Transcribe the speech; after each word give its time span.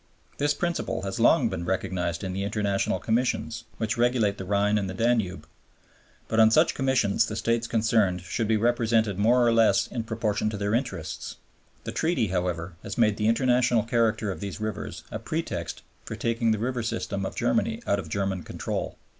This 0.39 0.55
principle 0.55 1.03
has 1.03 1.19
long 1.19 1.47
been 1.47 1.63
recognized 1.63 2.23
in 2.23 2.33
the 2.33 2.43
International 2.43 2.97
Commissions 2.97 3.65
which 3.77 3.97
regulate 3.99 4.39
the 4.39 4.45
Rhine 4.45 4.79
and 4.79 4.89
the 4.89 4.95
Danube. 4.95 5.45
But 6.27 6.39
on 6.39 6.49
such 6.49 6.73
Commissions 6.73 7.27
the 7.27 7.35
States 7.35 7.67
concerned 7.67 8.21
should 8.21 8.47
be 8.47 8.57
represented 8.57 9.19
more 9.19 9.45
or 9.45 9.53
less 9.53 9.85
in 9.85 10.01
proportion 10.03 10.49
to 10.49 10.57
their 10.57 10.73
interests. 10.73 11.35
The 11.83 11.91
Treaty, 11.91 12.29
however, 12.29 12.73
has 12.81 12.97
made 12.97 13.17
the 13.17 13.27
international 13.27 13.83
character 13.83 14.31
of 14.31 14.39
these 14.39 14.59
rivers 14.59 15.03
a 15.11 15.19
pretext 15.19 15.83
for 16.03 16.15
taking 16.15 16.49
the 16.49 16.57
river 16.57 16.81
system 16.81 17.23
of 17.23 17.35
Germany 17.35 17.83
out 17.85 17.99
of 17.99 18.09
German 18.09 18.41
control. 18.41 18.97